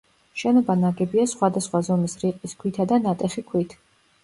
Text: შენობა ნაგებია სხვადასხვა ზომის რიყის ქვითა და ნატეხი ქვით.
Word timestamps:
შენობა 0.43 0.75
ნაგებია 0.83 1.25
სხვადასხვა 1.33 1.83
ზომის 1.89 2.17
რიყის 2.25 2.59
ქვითა 2.65 2.89
და 2.95 3.01
ნატეხი 3.07 3.47
ქვით. 3.53 3.81